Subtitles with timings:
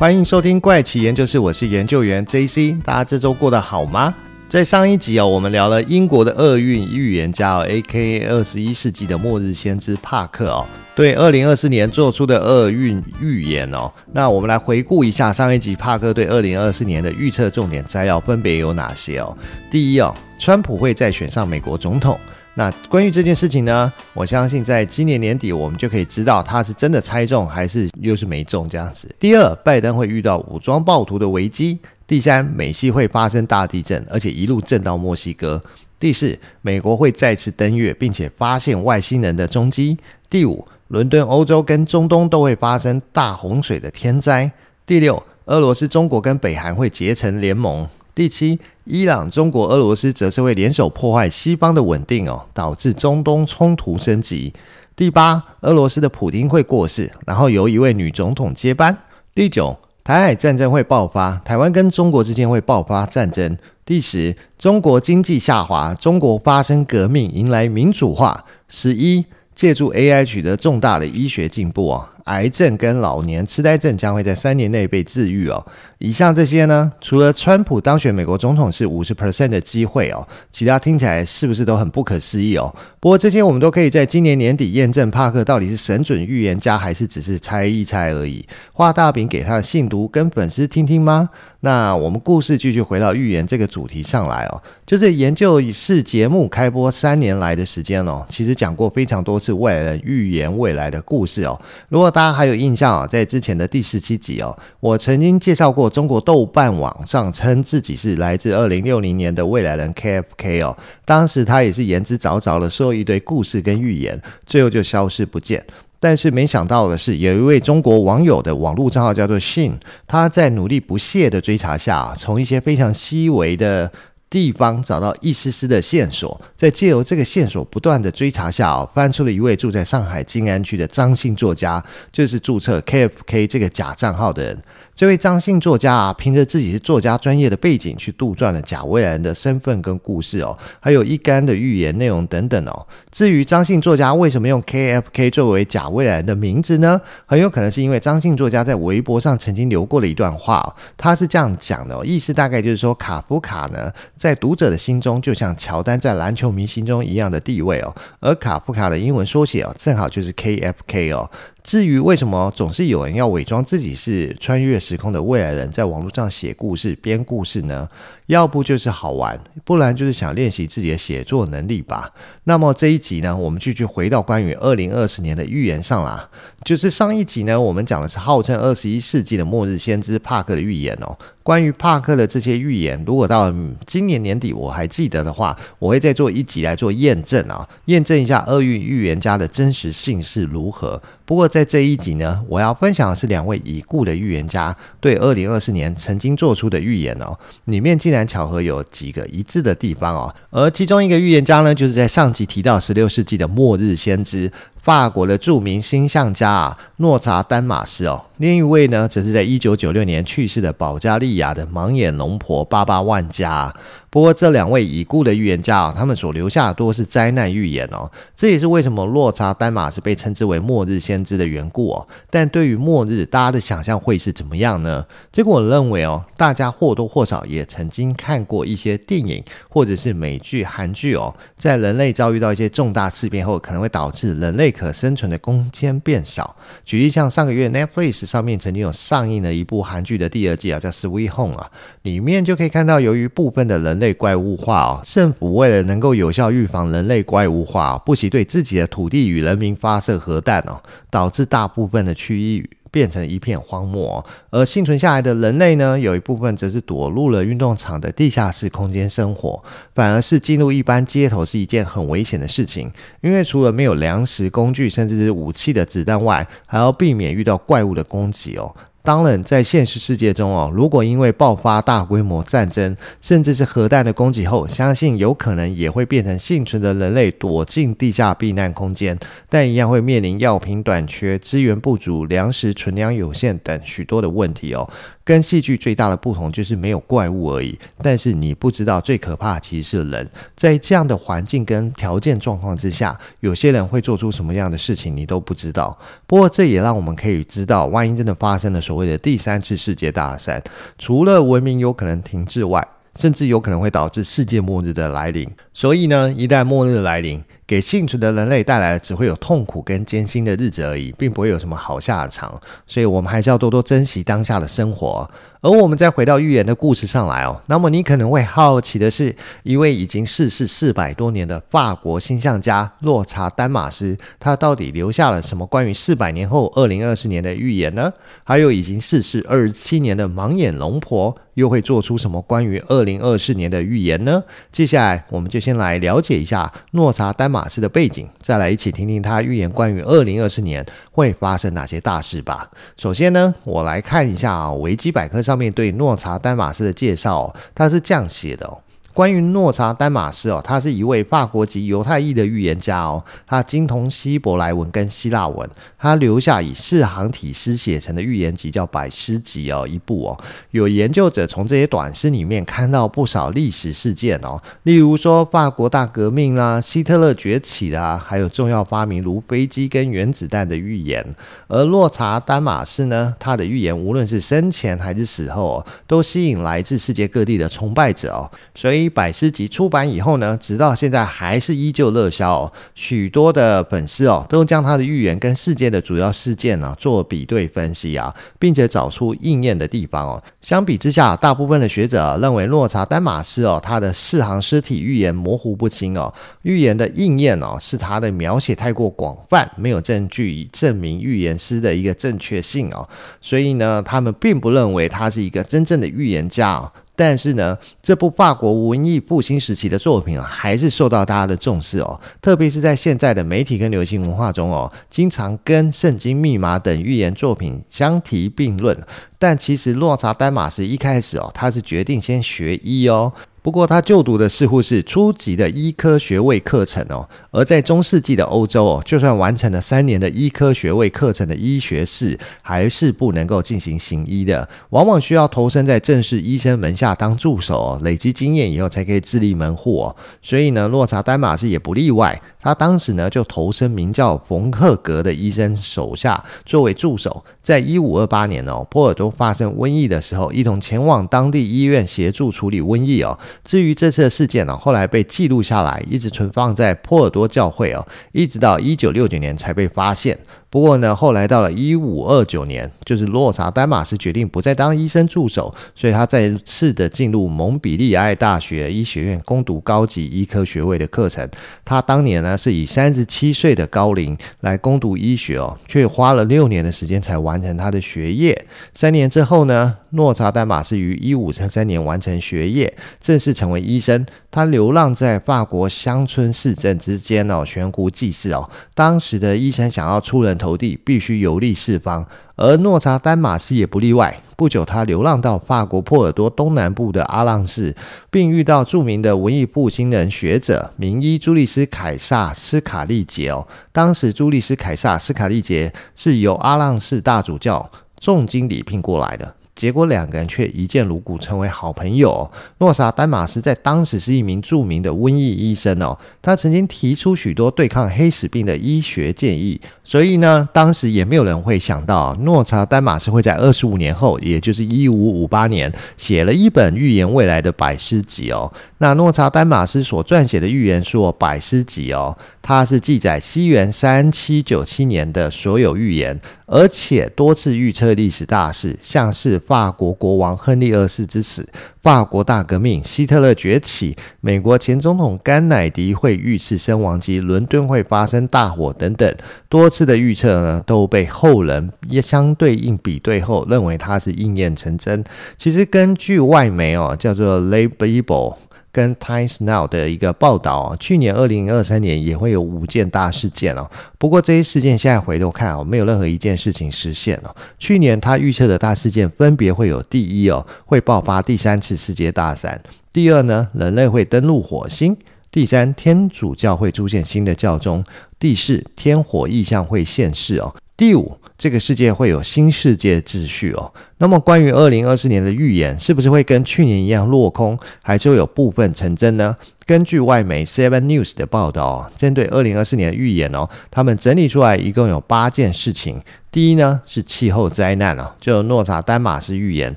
[0.00, 2.80] 欢迎收听怪奇研究室，我是研究员 JC。
[2.80, 4.14] 大家这周过得好吗？
[4.48, 10.66] 在上一集哦，我们聊了英国的厄运预言家哦，AKA 二十一世纪的末日先知帕克哦，
[10.96, 13.92] 对二零二四年做出的厄运预言哦。
[14.10, 19.36] 那我们来回顾一下上一集帕克对二零二四年的预测重点摘要分别有哪些哦？
[19.70, 22.18] 第一哦，川普会再选上美国总统。
[22.60, 29.08] 那关于这件事情呢，我相信在今年年底我们就可以知道他是真的猜中还是又是没中这样子。
[29.18, 31.78] 第二，拜登会遇到武装暴徒的危机。
[32.06, 35.62] 第三，美西会发生大地震，而且一路震到墨西哥。
[35.98, 39.96] 第四，美国会再次登月，并且发现外星人的踪迹。
[40.28, 44.52] 第五，伦敦、欧洲跟中东都会发生大洪水的天灾。
[44.84, 47.88] 第六，俄罗斯、中国跟北韩会结成联盟。
[48.14, 48.58] 第七，
[48.90, 54.52] 伊朗、中国、俄罗斯则是会联手破坏西方的稳定哦，导致中东冲突升级。
[54.96, 58.94] 第八，俄罗斯的普丁会过世，然后由一位女总统接班。
[59.34, 63.56] 第九，台海战争会爆发，台湾跟中国之间会爆发战争。
[63.86, 68.44] 第十，中国经济下滑，中国发生革命，迎来民主化。
[68.68, 72.08] 十一，借助 AI 取得重大的医学进步哦。
[72.24, 75.64] 癌症跟老年痴呆症将会在三年内被治愈哦。
[75.98, 82.74] 以上这些呢，除了川普当选美国总统是五十 percent 的机会哦，其他听起来是不是都很不可思议哦？
[82.98, 88.46] 不过这些我们都可以在今年年底验证帕克到底是神准预言家还是只是猜一猜而已。
[88.72, 91.28] 画大饼给他的信徒跟粉丝听听吗？
[91.62, 101.60] 那我们故事继续回到预言这个主题上来哦，就是研究是节目开播三年来的时间哦，其实讲过非常多次未来人预言未来的故事哦。
[101.90, 115.64] 如果大家还有印象啊，在之前的第十七集哦，我曾经介绍过中国豆瓣网上称自己是来自二零六零年的未来人 KFK 哦，当时他也是言之凿凿的说一堆故事跟预言，最后就消失不见。
[116.02, 119.74] 但是没想到的是，有一位中国网友的网络账号叫做 Shin，
[120.06, 123.92] 他在努力不懈的追查下，从一些非常细微的
[124.30, 134.62] 地方找到一丝丝的线索，在借由这个线索不断的追查下，翻出了一位住在上海静安区的张姓作家，就是注册 KFK 这个假账号的人。
[135.00, 142.86] 这位张姓作家啊，凭着自己是作家专业的背景，去杜撰了假未来的身份跟故事哦，还有一干的预言内容等等哦。
[143.10, 147.00] 至于张姓作家为什么用 KFK 作为假未来的名字呢？
[147.24, 150.68] 很有可能是因为张姓作家在微博上曾经留过了一段话哦，
[150.98, 161.30] 他是这样讲的哦，意思大概就是说，卡夫卡呢，在读者的心中就像乔丹在篮球迷心中一样的地位哦，而卡夫卡的英文缩写哦，正好就是 KFK 哦。
[161.62, 167.88] 至于为什么总是有人要伪装自己是穿越时空的未来人，在网络上写故事、编故事呢？
[168.30, 172.12] 要不就是好玩，不然就是想练习自己的写作能力吧。
[172.44, 176.30] 那么这一集呢，我们继续回到关于二零二四年的预言上啦。
[176.64, 181.18] 就是上一集呢，我们讲的是号称二十一世纪的末日先知帕克的预言哦。
[181.42, 183.52] 关于帕克的这些预言，如果到
[183.84, 191.02] 今年年底我还记得的话，我会再做一集来做验证啊，验证一下厄运预言家的真实性是如何。
[191.24, 200.34] 不过在这一集呢，我要分享的是两位已故的预言家对二零二四年曾经做出的预言哦，里面竟然巧合有几个一致的地方哦。
[200.50, 204.50] 而其中一个预言家呢，就是在上集提到十六世纪的末日先知。
[204.82, 213.72] 法国的著名星象家啊，诺查丹马斯哦，另一位呢，则是在一九九六年去世的保加利亚的盲眼龙婆巴巴万加。
[214.08, 218.10] 不过，这两位已故的预言家啊，他们所留下的多是灾难预言哦。
[218.34, 222.08] 这也是为什么诺查丹马斯被称之为末日先知的缘故哦。
[222.28, 225.06] 但对于末日，大家的想象会是怎么样呢？
[225.30, 236.56] 这个我认为哦，大家或多或少也曾经看过一些电影或者是美剧、韩剧哦，在人类遭遇到一些重大事变后，可能会导致人类可生存的空间变少。
[236.84, 241.70] 举例像上个月 Netflix 上面曾经有上映了一部韩剧的第二季啊，叫《Sweet Home》啊，
[242.02, 250.80] 里面就可以看到，由于部分的人类怪物化哦，政府为了能够有效预防人类怪物化，不惜对自己的土地与人民发射核弹哦，
[251.10, 254.24] 导致大部分的区域变成一片荒漠。
[254.50, 259.62] 而幸存下来的人类呢，有一部分则是躲入了运动场的地下室空间生活，
[259.94, 262.90] 反而是进入一般街头是一件很危险的事情，
[263.20, 268.74] 因为除了没有粮食、工具，甚至是武器的子弹外，还要避免遇到怪物的攻击哦。
[269.02, 279.18] 当然，在现实世界中哦，如果因为爆发大规模战争，甚至是核弹的攻击后，相信有可能也会变成幸存的人类躲进地下避难空间，
[279.48, 284.88] 但一样会面临药品短缺、资源不足、粮食存粮有限等许多的问题哦。
[285.22, 290.28] 跟戏剧最大的不同就是没有怪物而已，但是你不知道最可怕其实是人。
[290.56, 295.96] 在这样的环境跟条件状况之下，有些人会做出什么样的事情你都不知道。
[296.26, 300.60] 不过这也让我们可以知道，万一真的发生了所谓的第三次世界大战，
[300.98, 302.84] 除了文明有可能停滞外，
[303.14, 305.48] 甚至有可能会导致世界末日的来临。
[305.72, 312.60] 所以呢，一旦末日来临，给幸存的人类带来的只会有痛苦跟艰辛的日子而已，并不会有什么好下场。
[312.86, 315.30] 所以我们还是要多多珍惜当下的生活。
[315.62, 328.10] 而我们再回到寓言的故事上来哦，那么你可能会好奇的是，一位已经逝世四百多年的法国星象家洛查丹马斯，他到底留下了什么关于四百年后二零二四年的预言呢？
[328.42, 334.42] 还有已经逝世二十七年的盲眼龙婆，又会做出什么关于二零二四年的预言呢？
[334.72, 342.68] 接下来，我们就先先来了解一下诺查丹马斯的背景，再来一起听听他预言关于二零二四年会发生哪些大事吧。
[342.96, 348.68] 首先呢，我来看一下，维基百科上面对诺查丹马斯的介绍，他是这样写的。
[349.12, 355.68] 关于诺查丹马斯哦，他是一位法国籍犹太裔的预言家哦，他精通希伯来文跟希腊文，
[355.98, 360.40] 他留下以四行体诗写成的预言集叫《百诗集》哦，一部哦。
[360.70, 371.26] 有研究者从这些短诗里面看到不少历史事件哦，例如说法国大革命啦、希特勒崛起啦，还有重要发明如飞机跟原子弹的预言。
[371.66, 378.99] 而诺查丹马斯呢，他的预言无论是生前还是死后，都吸引来自世界各地的崇拜者哦，所以。
[379.08, 382.72] 百诗集出版以后呢，直到现在还是依旧热销哦。
[382.94, 390.42] 许多的粉丝哦，都将他的预言跟世界的主要事件呢、啊、做比对分析啊，并且找出应验的地方哦。
[390.60, 396.32] 相比之下，大部分的学者、啊、认为诺查丹马斯哦，他的四行诗体预言模糊不清哦，
[396.62, 403.08] 预言的应验哦，是他的描写太过广泛，没有证据以证明预言诗的一个正确性哦。
[403.40, 406.90] 所以呢，他们并不认为他是一个真正的预言家哦。
[407.20, 412.18] 但是呢，这部法国文艺复兴时期的作品啊，还是受到大家的重视哦。
[412.40, 418.98] 特别是在现在的媒体跟流行文化中哦，经常跟《圣经》密码等预言作品相提并论。
[419.38, 423.30] 但其实洛查丹马斯一开始哦，他是决定先学医哦。
[423.62, 440.16] 不过他就读的似乎是初级的医科学位课程哦，而在中世纪的欧洲哦，就算完成了三年的医科学位课程的医学士，还是不能够进行行医的，往往需要投身在正式医生门下当助手哦，累积经验以后才可以自立门户哦。
[440.42, 453.38] 所以呢，洛查丹马斯也不例外，他当时呢就投身名叫冯克格的医生手下作为助手，在一五二八年哦，波尔多发生瘟疫的时候，一同前往当地医院协助处理瘟疫哦。
[453.64, 460.38] 至于这次的事件呢，后来被记录下来，一直存放在波尔多教会哦，一直到一九六九年才被发现。
[460.70, 471.46] 不过呢，后来到了一五二九年，就是洛查丹马斯决定不再当医生助手，所以他再次的进入蒙彼利埃大学医学院攻读高级医科学位的课程。
[471.84, 478.56] 他当年呢是以三十七岁的高龄来攻读医学哦，却花了六年的时间才完成他的学业。
[478.94, 484.24] 三年之后呢，诺查丹马斯于一五三三年完成学业，正式成为医生。
[484.52, 488.68] 他流浪在法国乡村市镇之间哦，悬壶济世哦。
[488.94, 492.24] 当时的医生想要出人投递，必须游历四方，
[492.56, 494.42] 而诺查丹马斯也不例外。
[494.54, 497.96] 不久，他流浪到法国波尔多东南部的阿浪市，
[498.30, 503.66] 并遇到著名的文艺复兴人学者名医朱利斯·凯撒·斯卡利杰哦。
[503.90, 507.90] 当时，朱利斯·凯撒·斯卡利杰是由阿浪市大主教
[508.20, 509.54] 重金礼聘过来的。
[509.74, 512.50] 结果两个人却一见如故，成为好朋友。
[512.78, 528.70] 诺查丹马斯在当时是一名著名的瘟疫医生哦，他曾经提出许多对抗黑死病的医学建议，所以呢，当时也没有人会想到诺查丹马斯会在二十五年后，也就是一五五八年，写了一本预言未来的百诗集哦。
[528.98, 536.38] 那诺查丹马斯所撰写的预言书《百诗集》哦，它是记载西元三七九七年的所有预言。
[536.72, 541.64] 而且多次预测历史大事，像是法国国王亨利二世之死、
[542.02, 549.32] 法国大革命、希特勒崛起、美国前总统甘乃迪会遇刺身亡及伦敦会发生大火等等，
[549.68, 551.88] 多次的预测呢，都被后人
[552.20, 555.22] 相对应比对后，认为它是应验成真。
[555.56, 558.56] 其实根据外媒哦，叫做 Label。
[558.92, 563.88] 跟 Times Now 的一个报道啊，去年二零二三年也会有五件大事件哦。
[564.18, 567.54] 不过这些事件现在回头看哦，没有任何一件事情实现了。
[567.78, 572.78] 去年他预测的大事件分别会有：第一哦，会爆发第三次世界大战；
[573.12, 575.14] 第二呢，人类会登陆火星；
[575.50, 578.02] 第三，天主教会出现新的教宗；
[578.38, 580.74] 第四，天火异象会现世哦。
[581.00, 583.90] 第五，这个世界会有新世界秩序哦。
[584.18, 589.56] 那么关于二零二四年的预言，是不是会跟去年一样落空，还是会有部分成真呢？
[589.86, 596.20] 根据外媒 Seven News 的报道哦，针对二零二四年的预言哦，他们整理出来一共有八件事情。
[596.52, 599.96] 第一呢是气候灾难哦，就诺查丹玛斯预言，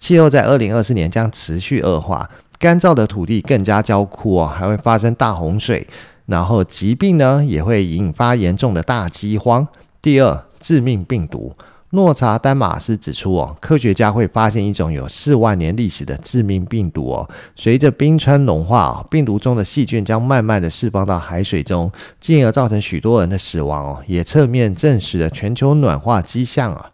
[0.00, 2.28] 气候在二零二四年将持续恶化，
[2.58, 5.86] 干燥的土地更加焦枯哦，还会发生大洪水，
[6.26, 9.68] 然后疾病呢也会引发严重的大饥荒。
[10.02, 10.44] 第二。
[10.64, 11.54] 致命病毒，
[11.90, 17.28] 诺查丹玛斯指出哦，科学家会发现一种有四万年历史的致命病毒哦。
[17.54, 26.90] 随着冰川融化，病毒中的细菌将慢慢的释放到海水中，进而造成许多人的死亡哦，也侧面证实了全球暖化迹象啊。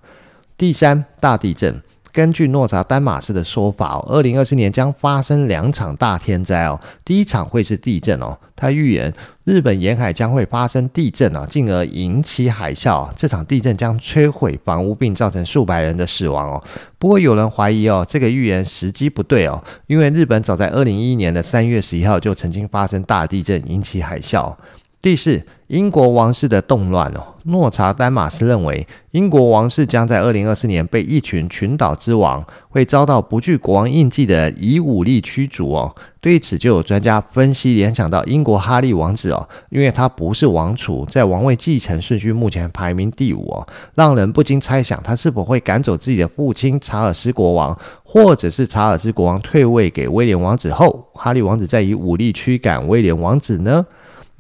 [0.58, 1.80] 第三，大地震。
[2.12, 6.80] 根据诺查丹玛斯的说法哦，二零二四年将发生两场大天灾哦。
[7.04, 9.12] 第一场会是地震哦，他预言
[9.44, 13.08] 日本沿海将会发生地震啊，进而引起海啸。
[13.16, 16.62] 这场地震将摧毁房屋，并造成数百人的死亡哦。
[16.98, 24.54] 不过有人怀疑哦，这个预言时机不对哦，因为日本早在二零一一年的三月十一号就曾经发生大地震，引起海啸。
[25.02, 27.24] 第四，英国王室的动乱哦。
[27.44, 35.96] 诺查丹玛斯认为，英国王室将在二零二四年被一群群岛之王会遭到不具国王印记的以武力驱逐哦。
[36.20, 53.86] 对此，就有专家分析联想到英国哈利王子哦，因为他不是王储，在王位继承顺序目前排名第五哦，让人不禁猜想他是否会赶走自己的父亲查尔斯国王，或者是查尔斯国王退位给威廉王子后，哈利王子再以武力驱赶威廉王子呢？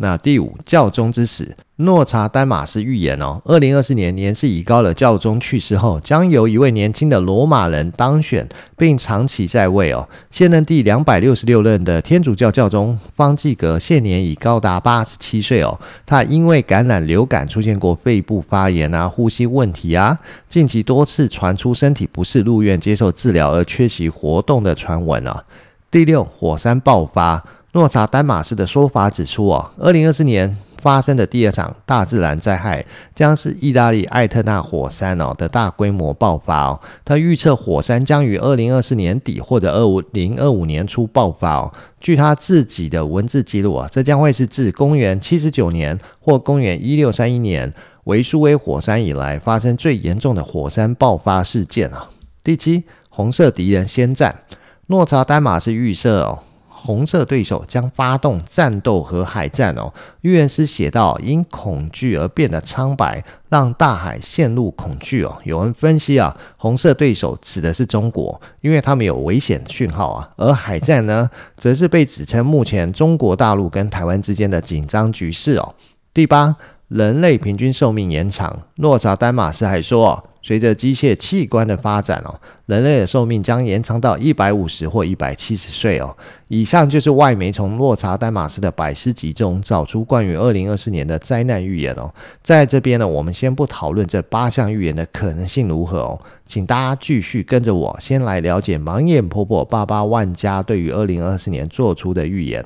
[0.02, 10.08] 那第五，教宗之死，诺查丹玛斯预言哦，二零二四年年事已高的教宗去世后，将由一位年轻的罗马人当选，并长期在位哦。
[10.30, 15.78] 现任第两百六十六任的天主教教宗方济格现年已高达八十七岁哦。
[16.06, 25.44] 他因为感染流感出现过肺部发炎啊、呼吸问题啊，近期多次传出身体不适入院接受治疗而缺席活动的传闻啊。
[25.90, 27.44] 第六，火山爆发。
[27.72, 32.84] 诺查丹玛斯的说法指出，哦，二零二四年发生的第二场大自然灾害
[33.14, 36.80] 将是意大利艾特纳火山哦的大规模爆发哦。
[37.04, 41.72] 他预测火山将于二零二四年底或者二五零二五年初爆发哦。
[42.00, 47.72] 据他自己的文字记录啊，这将会是自公元七十九年或公元一六三一年
[48.04, 52.08] 维苏威火山以来发生最严重的火山爆发事件啊。
[52.42, 54.42] 第七，红色敌人先战，
[54.88, 56.40] 诺查丹玛斯预测哦。
[56.82, 59.92] 红色对手将发动战斗和海战哦。
[60.22, 70.30] 预言师写道：“因恐惧而变得苍白，让大海陷入恐惧哦。”有人分析啊，红色对手指的是中国，因为他们有危险讯号啊。
[70.36, 75.74] 而海战呢， 则是被指称目前中国大陆跟台湾之间的紧张局势哦。
[76.14, 76.56] 第八，
[76.88, 80.24] 人类平均寿命延长，诺查丹马斯还说。
[80.42, 82.34] 随着机械器官的发展哦，
[82.66, 86.16] 人类的寿命将延长到一百五十或一百七十岁哦。
[86.48, 92.12] 以上就是外媒从洛查丹玛斯的百诗集中找出关于二零二四年的灾难预言哦。
[92.42, 102.64] 在这边呢，我们先不讨论这八项预言的可能性如何哦，请大家继续跟着我，先来了解盲眼婆婆八八万家对于二零二四年做出的预言。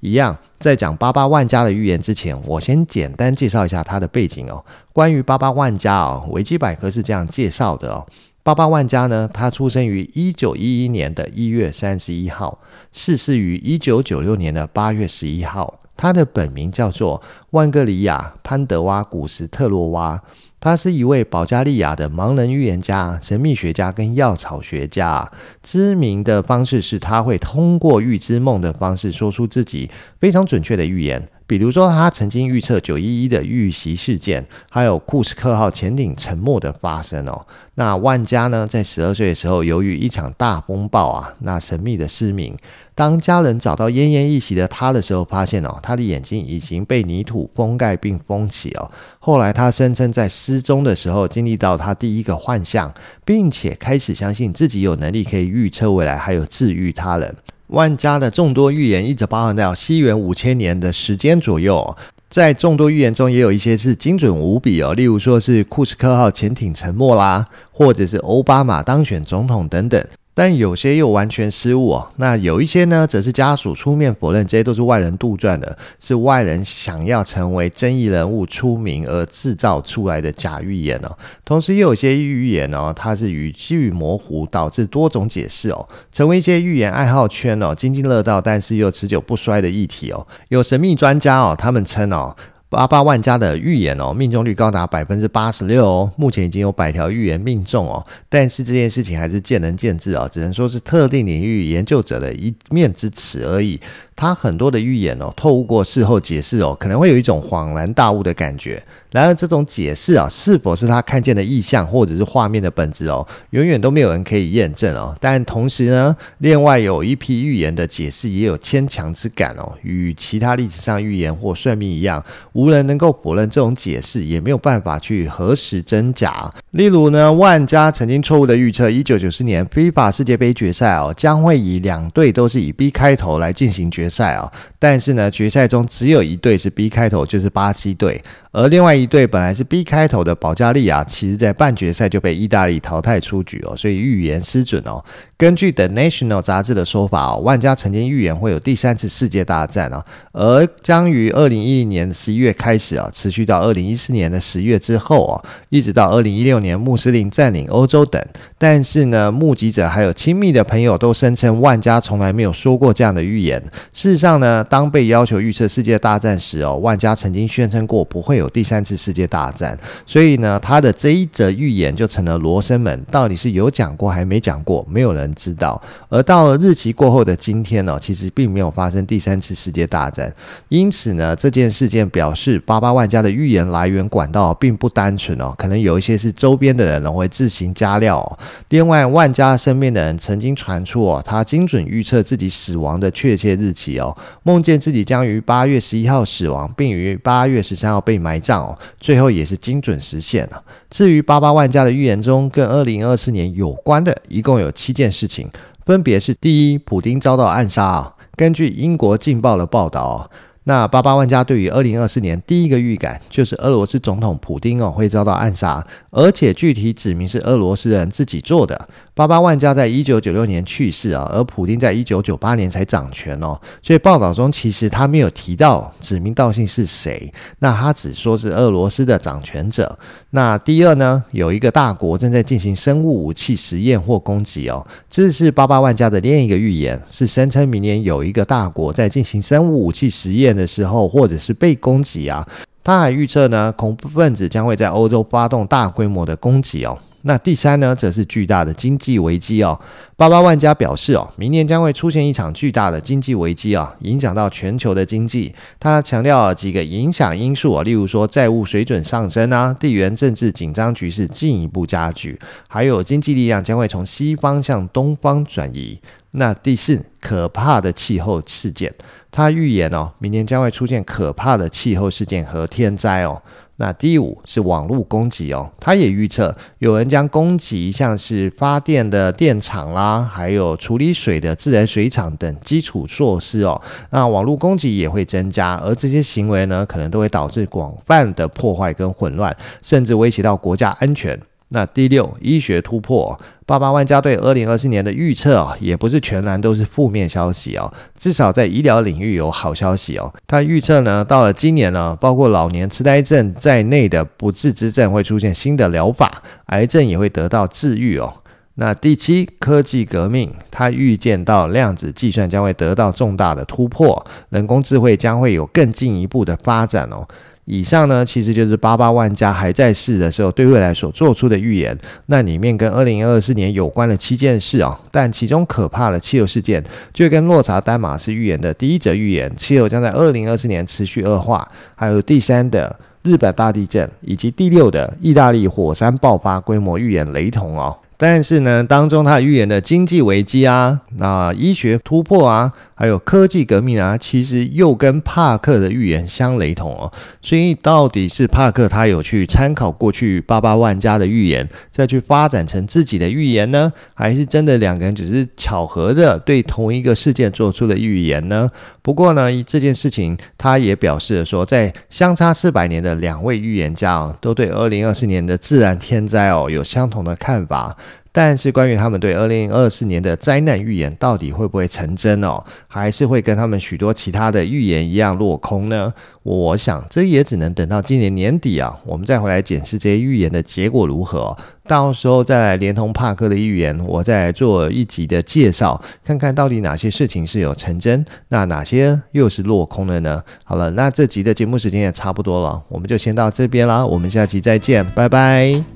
[0.00, 4.64] 一样，在讲八八万家的预言之前，我先简单介绍一下它的背景哦。
[4.92, 8.06] 关于八八万家哦，维基百科是这样介绍的哦：
[8.42, 12.58] 八八万家呢，他出生于一九一一年的一月三十一号，
[12.92, 15.80] 逝世于一九九六年的八月十一号。
[15.96, 20.22] 他的本名叫做万格里亚·潘德瓦·古斯特洛娃。
[20.58, 25.30] 他是一位保加利亚的盲人预言家、神秘学家跟药草学家。
[25.62, 29.88] 知名的方式是他会通过预知梦的方式说出自己
[30.18, 31.28] 非常准确的预言。
[31.46, 37.46] 比如说，他曾经预测九一一的遇袭事件，还有库斯克号潜艇沉没的发生哦。
[37.76, 42.56] 那万家呢，在十二岁的时候，由于一场大风暴啊，那神秘的失明。
[42.96, 48.90] 当家人找到奄奄一息的他的时候，发现哦，他的眼睛已经被泥土封盖并封起哦。
[49.20, 52.92] 后来他声称在失踪的时候经历到他第一个幻象，
[53.24, 57.36] 并且开始相信自己有能力可以预测未来，还有治愈他人。
[57.68, 61.96] 万家的众多预言一直包含到西元五千年的时间左右。
[62.28, 70.04] 在众多预言中，也有一些是精准无比哦，例如说是库斯克号潜艇沉没啦，或者是奥巴马当选总统等等。
[70.36, 72.06] 但有些又完全失误哦。
[72.16, 81.16] 那有一些呢，则是家属出面否认，这些都是外人杜撰的，是外人想要成为争议人物出名而制造出来的假预言哦。
[81.42, 90.26] 同时，又有些预言哦，它是语句模糊，导致多种解释哦，成为一些预言爱好圈哦津津乐道，但是又持久不衰的议题哦。
[90.50, 92.36] 有神秘专家哦，他们称哦。
[92.68, 103.80] 八八万家的预言哦，命中率高达百分之八十六哦，目前已经有百条预言命中哦，但是这件事情还是见仁见智啊，只能说是特定领域研究者的一面之词而已。
[104.18, 108.82] 他很多的预言哦，透过事后解释哦，可能会有一种恍然大悟的感觉。
[109.10, 115.14] 然而，这种解释啊，是否是他看见的意象或者是画面的本质哦，永远都没有人可以验证哦。
[115.20, 122.24] 但同时呢，另外有一批预言的解释也有牵强之感哦，与其他历史上预言或算命一样，
[122.56, 126.50] 无人能够否认这种解释，也没有办法去核实真假。
[126.70, 134.06] 例如呢，万家曾经错误的预测，一九九四年 FIFA 世界杯决赛哦，将会以两队都是以 B 开头来进行决。
[134.08, 138.22] 赛啊，但是呢，决赛中只有一队是 B 开头，就是巴西队。
[138.52, 145.04] 而另外一队本来是 B 开头的保加利亚，其实在半决赛就被意大利淘汰出局哦，所以预言失准哦。
[145.36, 158.20] 根据 The National 杂志的说法哦，万家曾经预言会有第三次世界大战哦，而将于二零一零年十一月月开始啊，持续到二零一四年的十月之后啊，一直到二零一六年穆斯林占领欧洲等。
[158.58, 163.62] 但是呢，目击者还有亲密的朋友都声称万家从来没有说过这样的预言。
[163.92, 168.46] 事实上呢，当被要求预测世界大战时哦，万家曾经宣称过不会有。
[168.48, 169.76] 第三次世界大战，
[170.06, 175.82] 所以呢，他的这一则预言就成了罗生门，到底是有讲过还没讲过，没有人知道。
[176.08, 180.32] 而到了日期过后的今天呢，其实并没有发生第三次世界大战。
[180.68, 188.38] 因此呢，这件事件表示八八万家的预言来源管道并不单纯哦，可能有一些是周边的人会自行加料哦。
[188.68, 198.36] 另外，万家身边的人曾经传出哦，他精准预测自己死亡的确切日期哦，梦见自己将于八月十一号死亡，并于八月十三号被埋。
[198.38, 200.62] 葬哦，最后也是精准实现了。
[200.90, 205.48] 至于八八万家的预言中，跟二零二四年有关的，一共有七件事情，
[205.86, 208.12] 分别是：第一，普丁遭到暗杀啊。
[208.36, 210.30] 根据英国《镜报》的报道，
[210.68, 218.88] 那八八万家对于二零二四年第一个预感，就是俄罗斯总统普丁哦会遭到暗杀，而且具体指明是俄罗斯人自己做的。
[219.16, 229.98] 八八万家在一九九六年去世啊，而普丁在一九九八年才掌权哦，所以报道中其实他没有提到指名道姓是谁，那他只说是俄罗斯的掌权者。
[230.32, 242.46] 那第二呢，有一个大国正在进行生物武器实验或攻击哦，这是八八万家的另一个预言，是声称明年有一个大国在进行生物武器实验的时候，或者是被攻击啊。
[242.84, 246.98] 他还预测呢，恐怖分子将会在欧洲发动大规模的攻击哦。
[247.28, 249.78] 那第三呢，则是巨大的经济危机哦。
[250.16, 255.52] 巴巴万家表示哦，明年将会出现一场巨大的经济危机啊，影响到全球的经济。
[255.80, 266.00] 他强调几个影响因素啊，例如说债务水准上升啊，地缘政治紧张局势进一步加剧，还有经济力量将会从西方向东方转移。
[266.30, 268.94] 那第四，可怕的气候事件，
[269.32, 273.42] 他预言哦，明年将会出现可怕的气候事件和天灾哦。
[273.78, 283.80] 那第五是网络攻击哦，他也预测有人将攻击像是发电的电厂啦，还有处理水的自来水厂等基础设施哦。
[284.10, 291.38] 那网络攻击也会增加，而这些行为呢，可能都会导致广泛的破坏跟混乱，甚至威胁到国家安全。
[291.68, 300.32] 那第六，医学突破，八八万家对二零二四年的预测啊，也不是全然都是负面消息哦，至少在医疗领域有好消息哦。
[300.46, 308.32] 他预测呢，到了今年呢，包括老年痴呆症在内的不治之症会出现新的疗法，癌症也会得到治愈哦。
[308.78, 317.26] 那第七，科技革命，他预见到量子计算将会得到重大的突破，人工智慧将会有更进一步的发展哦。
[317.66, 321.98] 以上呢，其实就是八八万家还在世的时候对未来所做出的预言。
[322.26, 337.96] 那里面跟二零二四年有关的七件事啊，但其中可怕的气候事件，就跟洛查丹马斯预言的第一则预言，气候将在二零二四年持续恶化，还有第三的日本大地震，以及第六的意大利火山爆发规模预言雷同哦。
[338.16, 342.72] 但是呢，当中他预言的经济危机啊，那医学突破啊。
[342.98, 347.12] 还有科技革命啊，其实又跟帕克的预言相雷同哦。
[347.42, 353.92] 所以到底是帕克他有去参考过去八八万家的预言，再去发展成自己的预言呢？
[354.14, 358.70] 还是真的两个人只是巧合的对同一个事件做出了预言呢？
[359.02, 367.94] 不过呢，这件事情他也表示了说，在相差四百年的两位预言家哦，都对二零二四年的自然天灾哦有相同的看法。
[368.38, 376.12] 但是，关于他们对二零二四年的灾难预言到底会不会成真哦，还是会跟他们许多其他的预言一样落空呢？
[376.42, 381.56] 我想这也只能等到今年年底啊，我们再回来检视这些预言的结果如何。
[381.88, 390.42] 到时候再来连同帕克的预言，我再做一集的介绍，看看到底哪些事情是有成真，那哪些又是落空的呢？
[390.62, 395.95] 好了，那这集的节目时间也差不多了，我们就先到这边啦，我们下期再见，拜拜。